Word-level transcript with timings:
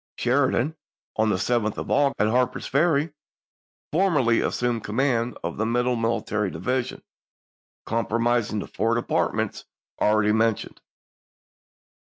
Sheridan, 0.17 0.75
on 1.15 1.29
1864. 1.29 1.29
the 1.29 1.69
7th 1.69 1.77
of 1.79 1.91
August, 1.91 2.19
at 2.21 2.27
Harper's 2.27 2.65
Ferry, 2.65 3.13
formally 3.91 4.41
assumed 4.41 4.83
command 4.83 5.37
of 5.43 5.57
the 5.57 5.65
Middle 5.67 5.95
Military 5.95 6.49
Division, 6.49 7.03
comprising 7.85 8.57
the 8.61 8.67
four 8.67 8.95
departments 8.95 9.65
already 9.99 10.31
men 10.31 10.55
tioned. 10.55 10.79